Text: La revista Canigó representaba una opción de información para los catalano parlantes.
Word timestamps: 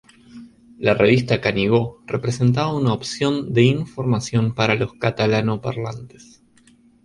La 0.79 0.95
revista 0.95 1.39
Canigó 1.41 2.01
representaba 2.07 2.73
una 2.75 2.91
opción 2.91 3.53
de 3.53 3.61
información 3.65 4.55
para 4.55 4.73
los 4.73 4.93
catalano 4.95 5.61
parlantes. 5.61 6.41